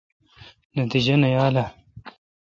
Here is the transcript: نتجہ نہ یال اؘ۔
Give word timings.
نتجہ 0.77 1.15
نہ 1.21 1.27
یال 1.35 1.55
اؘ۔ 1.63 1.65